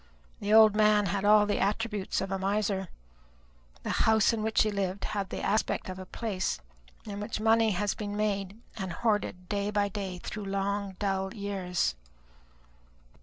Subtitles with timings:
[0.39, 2.87] The old man had all the attributes of a miser.
[3.83, 6.59] The house in which he lived had the aspect of a place
[7.05, 11.93] in which money has been made and hoarded day by day through long dull years.